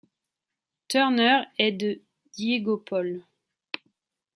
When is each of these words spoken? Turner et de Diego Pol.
Turner 0.87 1.43
et 1.59 1.71
de 1.71 2.01
Diego 2.33 2.77
Pol. 2.77 3.23